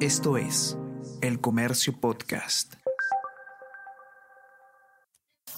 [0.00, 0.76] Esto es
[1.22, 2.74] El Comercio Podcast.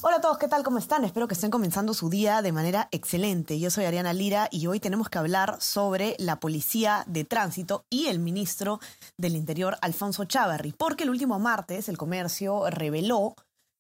[0.01, 0.63] Hola a todos, ¿qué tal?
[0.63, 1.05] ¿Cómo están?
[1.05, 3.59] Espero que estén comenzando su día de manera excelente.
[3.59, 8.07] Yo soy Ariana Lira y hoy tenemos que hablar sobre la policía de tránsito y
[8.07, 8.79] el ministro
[9.17, 13.35] del Interior, Alfonso Chávarri, porque el último martes el comercio reveló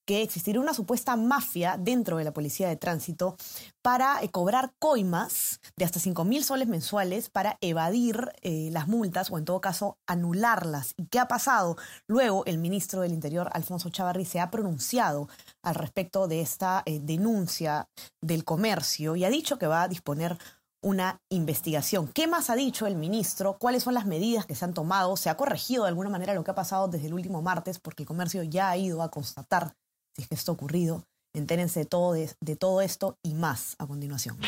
[0.08, 3.36] que existiría una supuesta mafia dentro de la policía de tránsito
[3.82, 9.30] para eh, cobrar coimas de hasta 5 mil soles mensuales para evadir eh, las multas
[9.30, 10.94] o en todo caso anularlas.
[10.96, 11.76] ¿Y qué ha pasado?
[12.06, 15.28] Luego el ministro del Interior, Alfonso Chavarri, se ha pronunciado
[15.62, 17.90] al respecto de esta eh, denuncia
[18.22, 20.38] del comercio y ha dicho que va a disponer
[20.80, 22.08] una investigación.
[22.08, 23.58] ¿Qué más ha dicho el ministro?
[23.58, 25.18] ¿Cuáles son las medidas que se han tomado?
[25.18, 27.78] ¿Se ha corregido de alguna manera lo que ha pasado desde el último martes?
[27.78, 29.74] Porque el comercio ya ha ido a constatar
[30.18, 31.04] es que esto ha ocurrido.
[31.34, 34.38] Entérense de todo, de, de todo esto y más a continuación.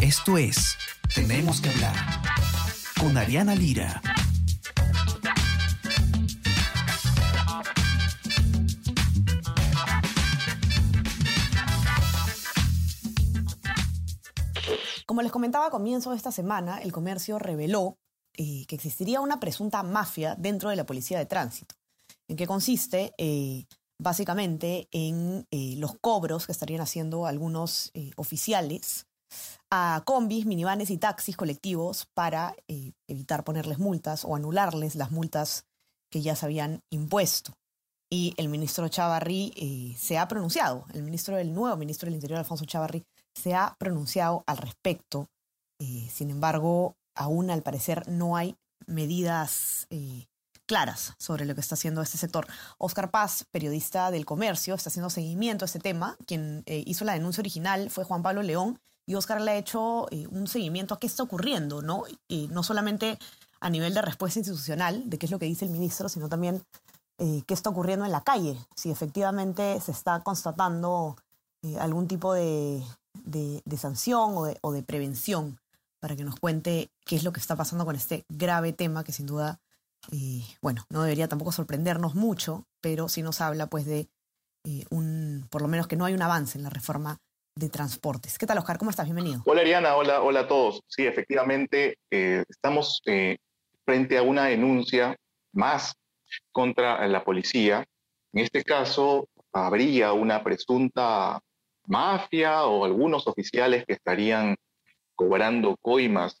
[0.00, 0.76] Esto es
[1.14, 1.94] Tenemos que hablar
[2.98, 4.00] con Ariana Lira.
[15.04, 17.98] Como les comentaba a comienzo de esta semana, el comercio reveló
[18.40, 21.74] eh, que existiría una presunta mafia dentro de la policía de tránsito.
[22.28, 23.12] ¿En qué consiste?
[23.18, 23.64] Eh,
[24.00, 29.06] básicamente en eh, los cobros que estarían haciendo algunos oficiales
[29.72, 32.54] a combis, minivanes y taxis colectivos para
[33.08, 35.64] evitar ponerles multas o anularles las multas
[36.08, 37.54] que ya se habían impuesto.
[38.08, 42.66] Y el ministro Chavarri se ha pronunciado, el ministro del nuevo ministro del Interior, Alfonso
[42.66, 45.28] Chavarri, se ha pronunciado al respecto.
[46.08, 50.26] Sin embargo, aún al parecer no hay medidas eh,
[50.66, 52.46] claras sobre lo que está haciendo este sector.
[52.78, 56.16] Oscar Paz, periodista del comercio, está haciendo seguimiento a este tema.
[56.26, 60.06] Quien eh, hizo la denuncia original fue Juan Pablo León y Oscar le ha hecho
[60.30, 62.04] un seguimiento a qué está ocurriendo, ¿no?
[62.28, 63.18] Y no solamente
[63.58, 66.62] a nivel de respuesta institucional, de qué es lo que dice el ministro, sino también
[67.16, 71.16] qué está ocurriendo en la calle, si efectivamente se está constatando
[71.80, 72.84] algún tipo de,
[73.78, 75.58] sanción o de, prevención
[76.00, 79.12] para que nos cuente qué es lo que está pasando con este grave tema que
[79.12, 79.60] sin duda,
[80.12, 84.08] eh, bueno, no debería tampoco sorprendernos mucho, pero sí nos habla pues de
[84.64, 87.18] eh, un, por lo menos que no hay un avance en la reforma
[87.54, 88.38] de transportes.
[88.38, 88.78] ¿Qué tal, Oscar?
[88.78, 89.06] ¿Cómo estás?
[89.06, 89.42] Bienvenido.
[89.44, 89.96] Hola, Ariana.
[89.96, 90.82] Hola, hola a todos.
[90.86, 93.02] Sí, efectivamente, eh, estamos
[93.84, 95.16] frente a una denuncia
[95.52, 95.94] más
[96.52, 97.84] contra la policía.
[98.32, 101.40] En este caso, habría una presunta
[101.86, 104.54] mafia o algunos oficiales que estarían
[105.18, 106.40] cobrando coimas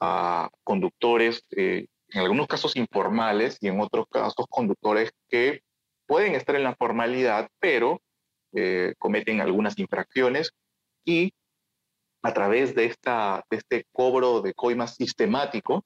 [0.00, 5.60] a conductores, eh, en algunos casos informales y en otros casos conductores que
[6.06, 8.00] pueden estar en la formalidad, pero
[8.54, 10.52] eh, cometen algunas infracciones
[11.04, 11.34] y
[12.22, 15.84] a través de, esta, de este cobro de coimas sistemático,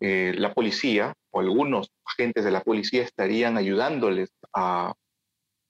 [0.00, 4.94] eh, la policía o algunos agentes de la policía estarían ayudándoles a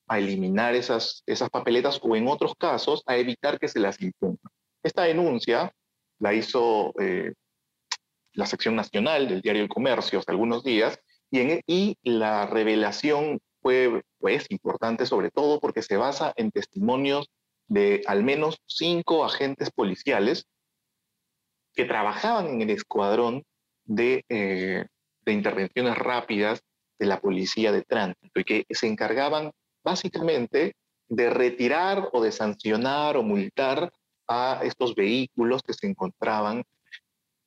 [0.07, 4.51] a eliminar esas, esas papeletas o en otros casos a evitar que se las impongan.
[4.83, 5.73] Esta denuncia
[6.19, 7.33] la hizo eh,
[8.33, 10.99] la sección nacional del diario El Comercio hace algunos días
[11.31, 17.29] y, en, y la revelación fue pues, importante sobre todo porque se basa en testimonios
[17.67, 20.45] de al menos cinco agentes policiales
[21.73, 23.43] que trabajaban en el escuadrón
[23.85, 24.85] de, eh,
[25.25, 26.61] de intervenciones rápidas
[26.99, 29.51] de la policía de tránsito y que se encargaban
[29.83, 30.75] básicamente
[31.07, 33.91] de retirar o de sancionar o multar
[34.27, 36.63] a estos vehículos que se encontraban,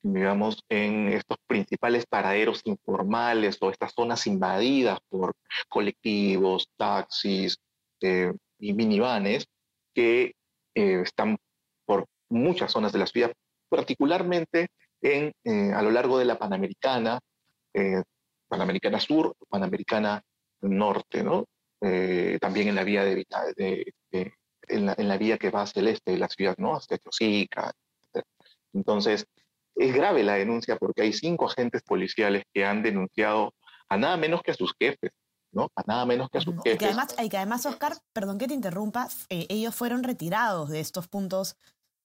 [0.01, 5.33] digamos, en estos principales paraderos informales o estas zonas invadidas por
[5.67, 7.59] colectivos, taxis
[8.01, 9.47] eh, y minivanes
[9.93, 10.35] que
[10.75, 11.37] eh, están
[11.85, 13.33] por muchas zonas de la ciudad,
[13.69, 14.69] particularmente
[15.01, 17.19] en, eh, a lo largo de la Panamericana,
[18.49, 20.21] Panamericana Sur, Panamericana
[20.61, 21.45] Norte, ¿no?
[21.81, 23.25] Eh, también en la vía de,
[24.69, 26.75] en, la, vía que va hacia el este de la ciudad, ¿no?
[26.75, 27.73] Hacia Chosica.
[28.73, 29.25] Entonces,
[29.75, 33.53] es grave la denuncia porque hay cinco agentes policiales que han denunciado
[33.89, 35.11] a nada menos que a sus jefes,
[35.51, 35.71] ¿no?
[35.75, 36.75] A nada menos que a sus jefes.
[36.75, 40.69] Y que además, y que además Oscar, perdón que te interrumpa, eh, ellos fueron retirados
[40.69, 41.57] de estos puntos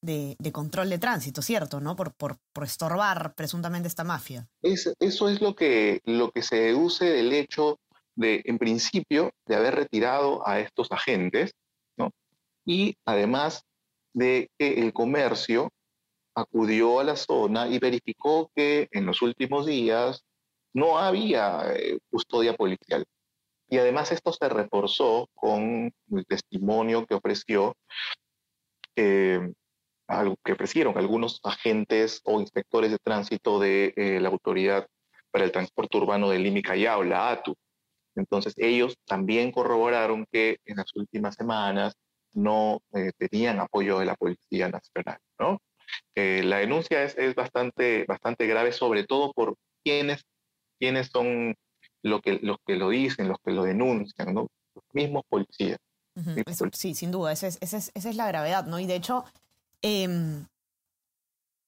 [0.04, 1.80] de, control de tránsito, ¿cierto?
[1.80, 1.96] ¿No?
[1.96, 4.48] Por, por, por estorbar presuntamente esta mafia.
[4.62, 7.78] Es, eso es lo que, lo que se deduce del hecho
[8.14, 11.52] de, en principio, de haber retirado a estos agentes.
[12.64, 13.64] Y además
[14.12, 15.70] de que el comercio
[16.34, 20.24] acudió a la zona y verificó que en los últimos días
[20.72, 23.04] no había eh, custodia policial.
[23.68, 27.76] Y además esto se reforzó con el testimonio que ofreció
[28.96, 29.52] eh,
[30.44, 34.86] que ofrecieron algunos agentes o inspectores de tránsito de eh, la Autoridad
[35.30, 37.54] para el Transporte Urbano de Lima y Callao, la ATU.
[38.14, 41.94] Entonces ellos también corroboraron que en las últimas semanas
[42.34, 45.18] no eh, tenían apoyo de la Policía Nacional.
[45.38, 45.58] ¿no?
[46.14, 50.22] Eh, la denuncia es, es, bastante, bastante grave, sobre todo por quienes,
[50.78, 51.54] quienes son
[52.02, 54.48] lo que, los que lo dicen, los que lo denuncian, ¿no?
[54.74, 55.78] los mismos policías.
[56.72, 58.78] sí, sin duda, esa es, esa, es, esa es, la gravedad, ¿no?
[58.78, 59.24] Y de hecho,
[59.82, 60.08] eh,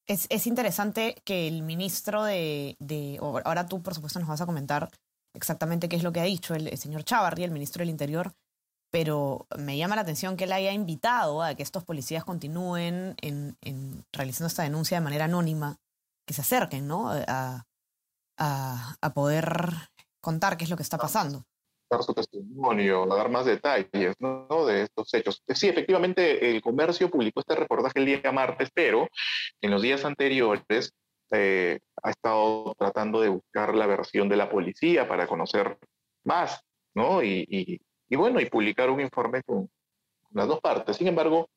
[0.06, 4.46] es, es, interesante que el ministro de, de, ahora tú por supuesto nos vas a
[4.46, 4.88] comentar
[5.34, 8.32] exactamente qué es lo que ha dicho el, el señor Chavarri, el ministro del Interior,
[8.96, 13.54] pero me llama la atención que él haya invitado a que estos policías continúen en,
[13.60, 15.76] en realizando esta denuncia de manera anónima,
[16.26, 17.10] que se acerquen, ¿no?
[17.10, 17.66] A,
[18.38, 19.44] a, a, poder
[20.22, 21.44] contar qué es lo que está pasando.
[21.90, 24.64] Dar su testimonio, dar más detalles ¿no?
[24.64, 25.42] de estos hechos.
[25.46, 29.08] Sí, efectivamente, el comercio publicó este reportaje el día martes, pero
[29.60, 30.94] en los días anteriores
[31.32, 35.76] eh, ha estado tratando de buscar la versión de la policía para conocer
[36.24, 36.62] más,
[36.94, 37.22] ¿no?
[37.22, 37.78] Y, y,
[38.08, 39.68] y bueno, y publicar un informe con,
[40.32, 40.96] las dos partes.
[40.96, 41.48] Sin embargo,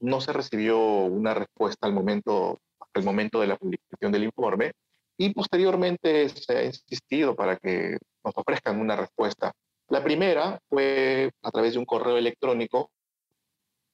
[0.00, 2.60] no se recibió una respuesta al momento,
[2.94, 4.72] al momento de la publicación del informe
[5.16, 9.52] y posteriormente se ha insistido para que nos ofrezcan una respuesta.
[9.88, 12.90] La primera fue a través de un correo electrónico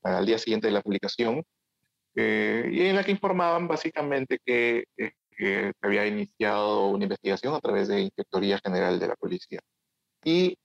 [0.02, 1.42] al día siguiente de la publicación,
[2.14, 7.60] eh, y en la que informaban básicamente que, eh, que, había iniciado una investigación a
[7.60, 9.60] través de Inspectoría General de la Policía.
[10.24, 10.56] Y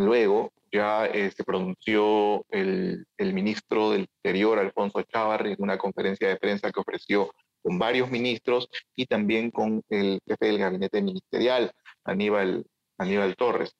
[0.00, 6.70] luego ya se pronunció el, ministro del Interior, Alfonso Chávarri, en una conferencia de prensa
[6.70, 7.32] que ofreció
[7.62, 11.72] con varios ministros y también con el jefe del gabinete ministerial,
[12.04, 12.64] Aníbal,
[12.98, 13.74] Aníbal Torres.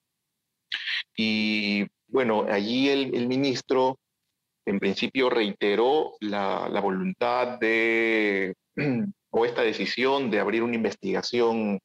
[1.17, 3.99] Y bueno, allí el, ministro
[4.67, 8.55] en principio reiteró la, la voluntad de,
[9.31, 11.81] o esta decisión de abrir una investigación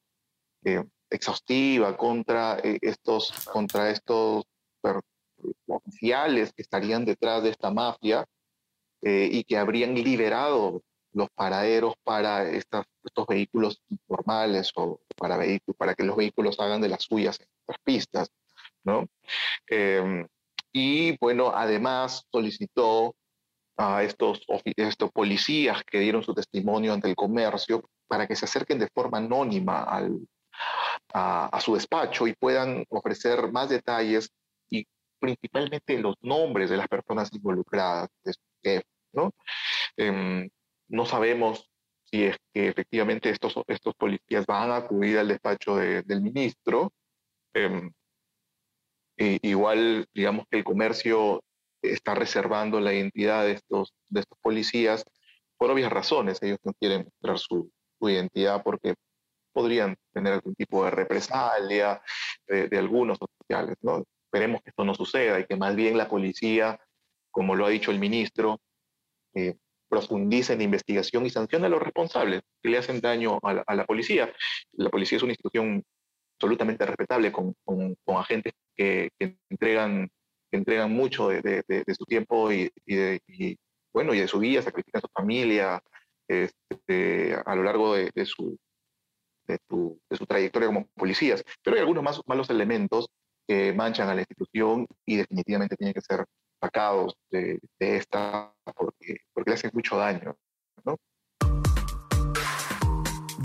[0.66, 4.46] eh, exhaustiva contra eh, estos, contra estos
[5.68, 8.26] oficiales que estarían detrás de esta mafia
[9.02, 10.82] eh, y que habrían liberado
[11.14, 16.82] los paraderos para estas, estos vehículos informales o para, vehículos, para que los vehículos hagan
[16.82, 18.30] de las suyas en las pistas,
[18.84, 19.08] ¿no?
[19.70, 20.26] Eh,
[20.74, 23.16] y bueno, además solicitó
[23.78, 24.42] a estos,
[24.76, 29.18] estos policías que dieron su testimonio ante el comercio para que se acerquen de forma
[29.20, 30.28] anónima al,
[31.14, 34.30] a, su despacho y puedan ofrecer más detalles
[34.70, 34.86] y
[35.20, 38.10] principalmente los nombres de las personas involucradas,
[38.64, 41.06] jefe, ¿no?
[41.06, 41.70] Sabemos
[42.06, 46.92] si es que efectivamente estos, estos policías van a acudir al despacho de, del ministro.
[47.54, 47.90] Eh,
[49.18, 51.42] igual, digamos que el comercio
[51.82, 55.04] está reservando la identidad de estos, de estos policías
[55.58, 56.42] por obvias razones.
[56.42, 57.72] Ellos no quieren mostrar su
[58.02, 58.96] identidad porque
[59.56, 62.02] podrían tener algún tipo de represalia
[62.46, 63.78] de, de, algunos oficiales.
[63.82, 64.04] ¿no?
[64.26, 66.78] Esperemos que esto no suceda y que más bien la policía,
[67.32, 68.60] como lo ha dicho el ministro,
[69.34, 69.56] eh,
[69.88, 73.76] profundice en investigación y sancione a los responsables que le hacen daño a la, a
[73.76, 74.34] la policía.
[74.74, 75.82] La policía es una institución
[76.38, 80.10] absolutamente respetable con, con, con agentes que, que, entregan,
[80.52, 83.58] que entregan mucho de, de, de su tiempo y, y, y,
[83.94, 85.82] bueno, y de su vida, sacrifican a su familia
[86.28, 88.58] este, a lo largo de, su,
[89.70, 91.44] su, de su trayectoria como policías.
[91.64, 93.08] Pero hay algunos más, malos elementos
[93.48, 96.26] que manchan a la institución y definitivamente tienen que ser
[96.62, 100.36] sacados de, de esta porque, porque le hacen mucho daño.
[100.84, 100.98] ¿no?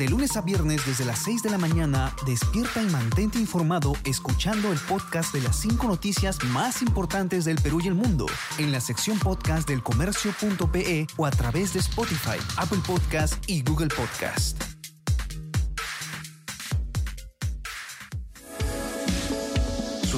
[0.00, 4.72] De lunes a viernes desde las 6 de la mañana, despierta y mantente informado escuchando
[4.72, 8.24] el podcast de las 5 noticias más importantes del Perú y el mundo
[8.58, 13.88] en la sección podcast del comercio.pe o a través de Spotify, Apple Podcast y Google
[13.88, 14.69] Podcast.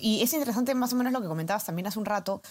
[0.00, 2.42] Y es interesante más o menos lo que comentabas también hace un rato.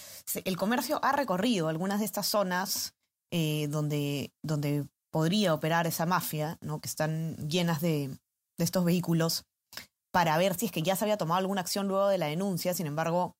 [0.45, 2.95] El comercio ha recorrido algunas de estas zonas
[3.31, 6.79] eh, donde, donde podría operar esa mafia, ¿no?
[6.79, 8.09] que están llenas de,
[8.57, 9.45] de, estos vehículos,
[10.11, 12.73] para ver si es que ya se había tomado alguna acción luego de la denuncia.
[12.73, 13.35] Sin embargo,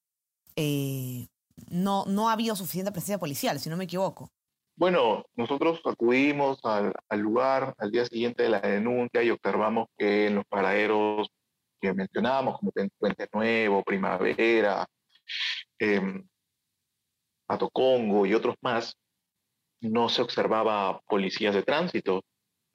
[0.56, 1.28] eh,
[1.70, 4.32] no, no ha habido suficiente presencia policial, si no me equivoco.
[4.80, 10.36] Bueno, nosotros acudimos al, lugar al día siguiente de la denuncia y observamos que en
[10.36, 11.30] los paraderos
[11.79, 14.86] que mencionábamos, como Puente Nuevo, Primavera,
[15.79, 16.24] eh,
[17.74, 18.95] Congo y otros más,
[19.81, 22.24] no se observaba policías de tránsito.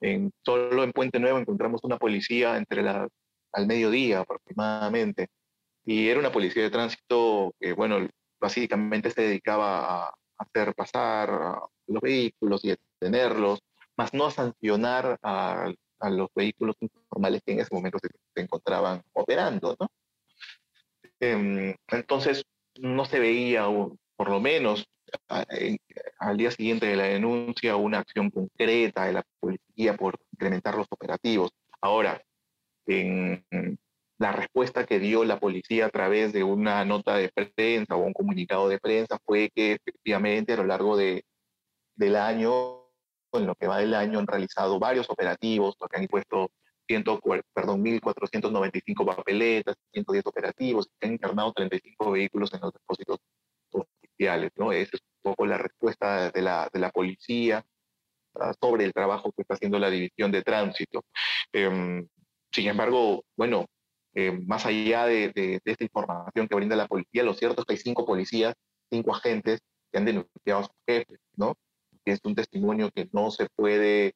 [0.01, 3.07] En, solo en Puente Nuevo encontramos una policía entre la,
[3.53, 5.27] al mediodía aproximadamente.
[5.85, 8.07] Y era una policía de tránsito que, bueno,
[8.39, 13.59] básicamente se dedicaba a hacer pasar los vehículos y detenerlos,
[13.97, 15.71] más no a sancionar a,
[16.01, 19.87] los vehículos informales que en ese momento se, encontraban operando, ¿no?
[21.19, 22.45] Em, entonces,
[22.77, 23.65] no se veía,
[24.15, 24.85] por lo menos
[26.19, 30.87] al día siguiente de la denuncia, una acción concreta de la policía por incrementar los
[30.89, 31.51] operativos.
[31.81, 32.21] Ahora,
[32.87, 33.45] en
[34.17, 38.13] la respuesta que dio la policía a través de una nota de prensa o un
[38.13, 41.25] comunicado de prensa fue que efectivamente a lo largo de,
[41.95, 42.84] del año,
[43.39, 46.51] en lo que va del año, han realizado varios operativos, porque han impuesto
[46.87, 47.03] 100,
[47.53, 53.19] perdón, 1.495 papeletas, 110 operativos, han internado 35 vehículos en los depósitos
[53.71, 54.51] oficiales.
[54.55, 54.71] ¿no?
[54.71, 57.65] Esa es un poco la respuesta de la, de la policía
[58.35, 61.03] ah, sobre el trabajo que está haciendo la división de tránsito.
[61.51, 62.07] Em,
[62.51, 63.65] sin embargo, bueno,
[64.13, 67.79] eh, más allá de, esta información que brinda la policía, lo cierto es que hay
[67.79, 68.55] cinco policías,
[68.89, 69.59] cinco agentes
[69.91, 71.55] que han denunciado a sus jefes, ¿no?
[72.05, 74.13] Que es un testimonio que no se puede,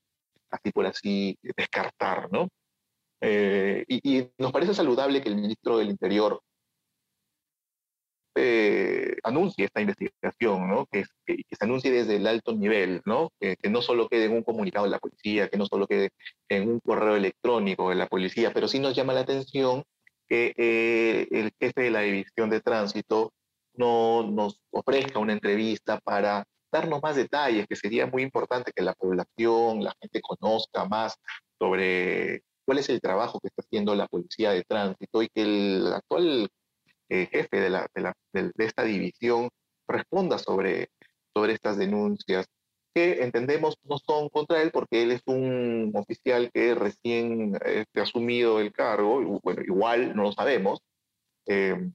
[0.50, 2.48] así por así, descartar, ¿no?
[3.22, 6.42] Eh, y, nos parece saludable que el ministro del Interior
[8.36, 10.86] eh, anuncie esta investigación, ¿no?
[10.86, 13.32] Que, se anuncie desde el alto nivel, ¿no?
[13.40, 16.12] Que, que, no solo quede en un comunicado de la policía, que no solo quede
[16.48, 19.84] en un correo electrónico de la policía, pero sí nos llama la atención
[20.30, 23.34] que eh, el jefe de la división de tránsito
[23.74, 28.94] no nos ofrezca una entrevista para darnos más detalles, que sería muy importante que la
[28.94, 31.16] población, la gente conozca más
[31.58, 35.94] sobre cuál es el trabajo que está haciendo la policía de tránsito y que el
[35.94, 36.50] actual
[37.10, 39.50] eh, jefe de, la, de, de, esta división
[39.88, 40.90] responda sobre,
[41.34, 42.46] sobre estas denuncias
[42.94, 48.04] que entendemos no son contra él porque él es un oficial que recién este, ha
[48.04, 50.80] asumido el cargo, bueno, igual no lo sabemos,
[51.48, 51.92] eh,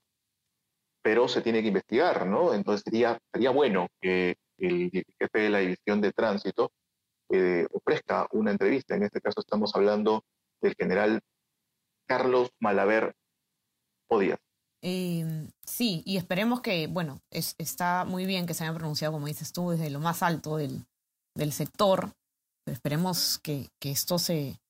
[1.03, 2.55] pero se tiene que investigar, ¿no?
[2.55, 6.73] Entonces sería, sería bueno que el jefe de la división de tránsito
[7.31, 8.95] eh, ofrezca una entrevista.
[8.95, 10.25] En este caso estamos hablando
[10.61, 11.21] del general
[12.07, 13.15] Carlos Malaver
[14.07, 14.39] Podías.
[14.87, 19.51] Em, sí, y esperemos que, bueno, está muy bien que se haya pronunciado, como dices
[19.51, 20.85] tú, desde lo más alto del,
[21.53, 22.13] sector,
[22.65, 24.61] pero esperemos que, esto se,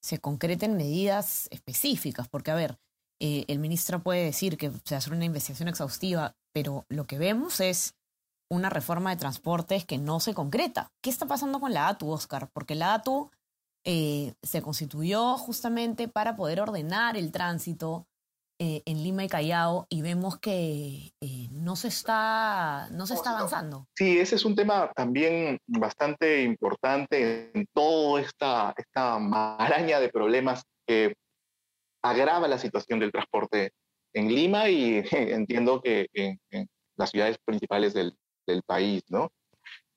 [0.00, 2.78] se concrete en medidas específicas, porque, a ver,
[3.20, 7.60] eh, el ministro puede decir que se hace una investigación exhaustiva, pero lo que vemos
[7.60, 7.94] es
[8.50, 10.90] una reforma de transportes que no se concreta.
[11.02, 12.48] ¿Qué está pasando con la ATU, Oscar?
[12.52, 13.30] Porque la ATU
[13.84, 18.06] eh, se constituyó justamente para poder ordenar el tránsito
[18.60, 23.30] eh, en Lima y Callao y vemos que eh, no, se está, no se está
[23.30, 23.86] avanzando.
[23.96, 30.64] Sí, ese es un tema también bastante importante en toda esta, esta maraña de problemas
[30.88, 31.14] que
[32.02, 33.70] agrava la situación del transporte
[34.12, 36.40] en Lima y entiendo que en,
[36.96, 38.16] las ciudades principales del,
[38.48, 39.30] del país, ¿no?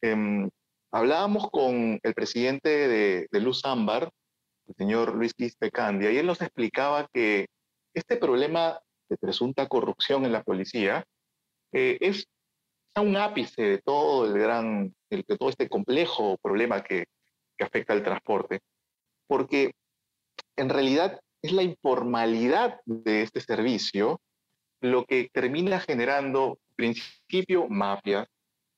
[0.01, 0.49] Em,
[0.91, 4.11] hablábamos con el presidente de, de Luz Ámbar,
[4.67, 7.47] el señor Luis Quispe Candia, y él nos explicaba que
[7.93, 8.79] este problema
[9.09, 11.05] de presunta corrupción en la policía
[11.73, 12.27] eh, es
[12.95, 17.05] un ápice de todo el gran, de todo este complejo problema que,
[17.57, 18.59] que afecta al transporte,
[19.27, 19.71] porque
[20.57, 24.19] en realidad es la informalidad de este servicio
[24.81, 28.27] lo que termina generando, en principio, mafias,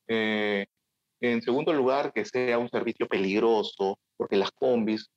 [0.07, 0.65] eh,
[1.21, 5.09] en segundo lugar, que sea un servicio peligroso, porque las combis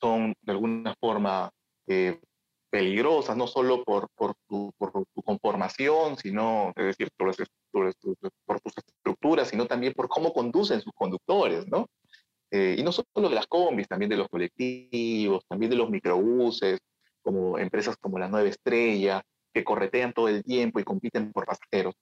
[0.00, 1.50] son de alguna forma
[1.86, 2.18] eh,
[2.70, 7.34] peligrosas, no solo por, por, tu, por tu conformación, sino, es decir, por,
[7.70, 11.86] por, tus estructuras, sino también por cómo conducen sus conductores, ¿no?
[12.50, 16.80] Eh, y no solo de las combis, también de los colectivos, también de los microbuses,
[17.20, 19.22] como empresas como la Nueva Estrella,
[19.52, 21.94] que corretean todo el tiempo y compiten por pasajeros.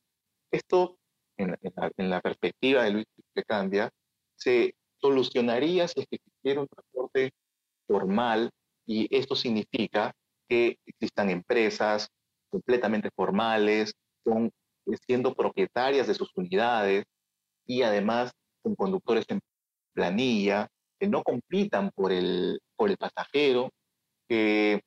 [0.53, 0.99] Esto,
[1.41, 1.57] en,
[1.97, 3.91] en, la, perspectiva de Luis que cambia,
[4.37, 7.33] se solucionaría si es que existiera un transporte
[7.87, 8.51] formal
[8.87, 10.13] y esto significa
[10.49, 12.09] que existan empresas
[12.51, 13.93] completamente formales,
[14.25, 14.51] son,
[14.87, 17.05] eh, siendo propietarias de sus unidades
[17.67, 18.33] y además
[18.63, 19.41] con conductores en
[19.95, 20.69] planilla,
[20.99, 23.71] que no compitan por el, por el pasajero
[24.29, 24.81] y,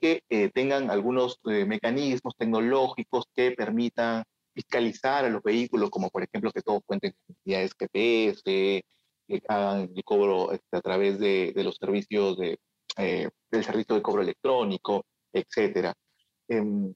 [0.00, 6.22] que eh, tengan algunos eh, mecanismos tecnológicos que permitan fiscalizar a los vehículos, como por
[6.22, 8.82] ejemplo que todos cuenten con unidades GPS, que
[9.48, 12.58] hagan el cobro este, a través de, los servicios de,
[12.96, 15.94] eh, del servicio de cobro electrónico, etcétera.
[16.48, 16.92] Em,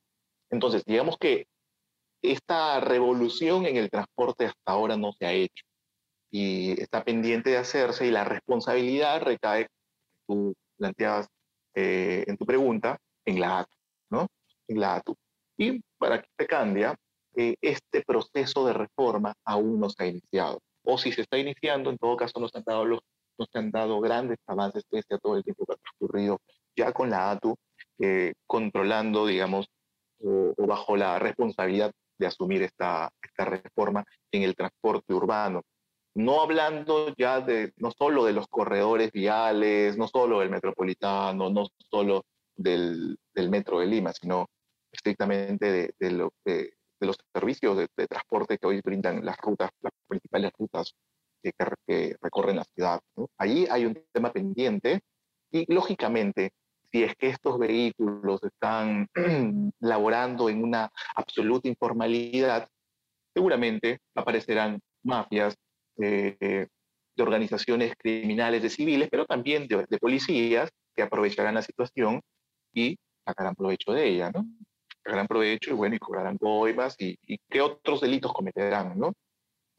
[0.50, 1.46] entonces, digamos que
[2.23, 5.64] esta revolución en el transporte hasta ahora no se ha hecho
[6.30, 9.68] y está pendiente de hacerse y la responsabilidad recae,
[10.26, 11.28] tú planteabas
[11.75, 13.76] eh, en tu pregunta, en la ATU,
[14.11, 14.26] ¿no?
[14.66, 15.16] En la ATU.
[15.56, 16.96] Y para que se cambia,
[17.34, 20.60] este proceso de reforma aún no se ha iniciado.
[20.84, 23.00] O si se está iniciando, en todo caso no se han dado, los,
[23.38, 26.38] no se han dado grandes avances pese a todo el tiempo que ha transcurrido
[26.76, 27.56] ya con la ATU,
[27.98, 29.66] eh, controlando, digamos,
[30.22, 35.62] o, bajo la responsabilidad de asumir esta, esta reforma en el transporte urbano.
[36.16, 41.66] No hablando ya de, no solo de los corredores viales, no solo del metropolitano, no
[41.90, 42.24] solo
[42.54, 44.46] del, del metro de Lima, sino
[44.92, 46.72] estrictamente de, de, lo, de,
[47.04, 50.94] los servicios de, transporte que hoy brindan las rutas, las principales rutas
[51.42, 51.52] que,
[51.87, 53.00] que recorren la ciudad.
[53.38, 55.00] Allí hay un tema pendiente
[55.50, 56.50] y, lógicamente,
[56.90, 59.08] si es que estos vehículos están
[59.80, 62.68] laborando en una absoluta informalidad,
[63.34, 65.54] seguramente aparecerán mafias
[66.00, 66.37] eh,
[67.16, 72.20] de organizaciones criminales de civiles, pero también de, policías que aprovecharán la situación
[72.73, 74.44] y sacarán provecho de ella, ¿no?
[75.04, 77.18] Sacarán provecho y bueno, y cobrarán coimas y,
[77.49, 79.12] qué otros delitos cometerán, ¿no?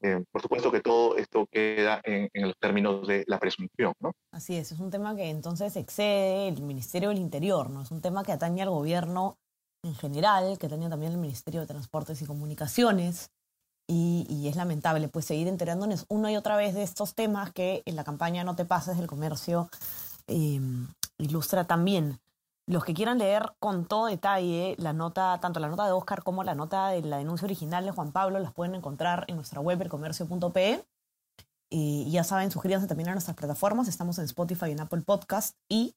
[0.02, 4.12] Eh, por supuesto que todo esto queda en, los términos de la presunción, ¿no?
[4.30, 7.82] Así es, es un tema que entonces excede el Ministerio del Interior, ¿no?
[7.82, 9.38] Es un tema que atañe al gobierno
[9.82, 13.30] en general, que atañe también al Ministerio de Transportes y Comunicaciones,
[13.88, 17.96] y, es lamentable pues seguir enterándonos una y otra vez de estos temas que en
[17.96, 19.68] la campaña No te pases del comercio
[20.26, 20.60] eh,
[21.18, 22.18] ilustra también.
[22.68, 26.42] Los que quieran leer con todo detalle la nota, tanto la nota de Oscar como
[26.42, 29.80] la nota de la denuncia original de Juan Pablo, las pueden encontrar en nuestra web,
[29.80, 30.84] elcomercio.pe.
[31.70, 33.86] Y ya saben, suscríbanse también a nuestras plataformas.
[33.86, 35.56] Estamos en Spotify y en Apple Podcast.
[35.68, 35.94] Y,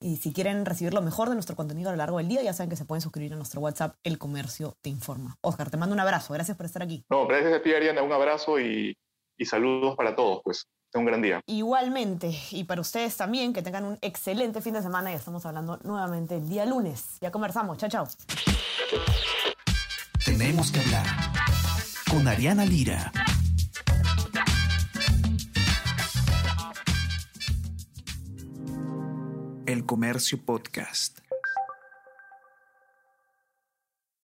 [0.00, 2.68] si quieren recibir lo mejor de nuestro contenido a lo largo del día, ya saben
[2.70, 5.38] que se pueden suscribir a nuestro WhatsApp, El Comercio Te Informa.
[5.40, 6.34] Oscar, te mando un abrazo.
[6.34, 7.04] Gracias por estar aquí.
[7.08, 8.02] No, gracias a ti, Ariana.
[8.02, 8.96] Un abrazo y,
[9.38, 11.40] y saludos para todos, pues un gran día.
[11.46, 15.10] Igualmente, y para ustedes también, que tengan un excelente fin de semana.
[15.10, 17.18] Ya estamos hablando nuevamente el día lunes.
[17.20, 17.78] Ya conversamos.
[17.78, 18.08] Chao, chao.
[20.24, 21.06] Tenemos que hablar
[22.10, 23.12] con Ariana Lira.
[29.66, 31.20] El Comercio Podcast.